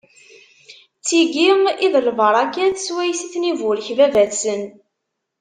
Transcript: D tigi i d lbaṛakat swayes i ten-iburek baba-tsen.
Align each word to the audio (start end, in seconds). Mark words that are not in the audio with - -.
D 0.99 1.03
tigi 1.05 1.51
i 1.85 1.87
d 1.93 1.95
lbaṛakat 2.07 2.77
swayes 2.85 3.21
i 3.25 3.27
ten-iburek 3.33 3.87
baba-tsen. 3.97 4.63